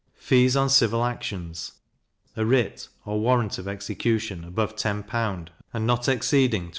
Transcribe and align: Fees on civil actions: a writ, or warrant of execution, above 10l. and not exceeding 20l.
Fees 0.15 0.55
on 0.55 0.67
civil 0.71 1.05
actions: 1.05 1.73
a 2.35 2.43
writ, 2.43 2.87
or 3.05 3.19
warrant 3.19 3.59
of 3.59 3.67
execution, 3.67 4.43
above 4.43 4.75
10l. 4.75 5.49
and 5.73 5.85
not 5.85 6.07
exceeding 6.09 6.63
20l. 6.69 6.69